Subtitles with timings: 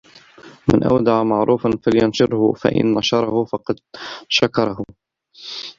[0.73, 3.75] مَنْ أَوْدَعَ مَعْرُوفًا فَلْيَنْشُرْهُ فَإِنْ نَشَرَهُ فَقَدْ
[4.27, 4.85] شَكَرَهُ